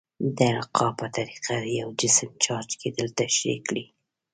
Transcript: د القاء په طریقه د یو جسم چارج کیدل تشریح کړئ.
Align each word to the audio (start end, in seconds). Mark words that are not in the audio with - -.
د 0.37 0.39
القاء 0.59 0.91
په 0.99 1.05
طریقه 1.17 1.53
د 1.63 1.65
یو 1.81 1.89
جسم 2.01 2.29
چارج 2.43 2.69
کیدل 2.81 3.07
تشریح 3.19 3.59
کړئ. 3.67 3.85